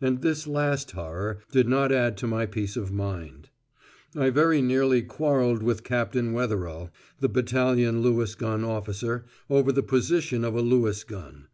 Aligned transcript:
And 0.00 0.20
this 0.20 0.48
last 0.48 0.90
horror 0.90 1.42
did 1.52 1.68
not 1.68 1.92
add 1.92 2.16
to 2.16 2.26
my 2.26 2.44
peace 2.44 2.76
of 2.76 2.90
mind. 2.90 3.50
I 4.16 4.30
very 4.30 4.60
nearly 4.60 5.00
quarrelled 5.00 5.62
with 5.62 5.84
Captain 5.84 6.32
Wetherell, 6.32 6.90
the 7.20 7.28
battalion 7.28 8.02
Lewis 8.02 8.34
gun 8.34 8.64
officer, 8.64 9.26
over 9.48 9.70
the 9.70 9.84
position 9.84 10.42
of 10.44 10.56
a 10.56 10.60
Lewis 10.60 11.04
gun. 11.04 11.46